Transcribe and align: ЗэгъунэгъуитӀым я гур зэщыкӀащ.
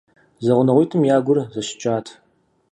ЗэгъунэгъуитӀым 0.45 1.03
я 1.15 1.17
гур 1.25 1.37
зэщыкӀащ. 1.53 2.07